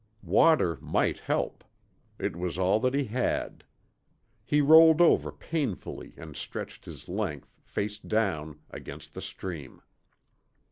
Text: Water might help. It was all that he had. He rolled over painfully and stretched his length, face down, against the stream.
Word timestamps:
Water 0.23 0.77
might 0.81 1.19
help. 1.19 1.63
It 2.17 2.35
was 2.35 2.57
all 2.57 2.79
that 2.79 2.95
he 2.95 3.03
had. 3.03 3.63
He 4.43 4.59
rolled 4.59 4.99
over 4.99 5.31
painfully 5.31 6.15
and 6.17 6.35
stretched 6.35 6.85
his 6.85 7.07
length, 7.07 7.59
face 7.63 7.99
down, 7.99 8.57
against 8.71 9.13
the 9.13 9.21
stream. 9.21 9.79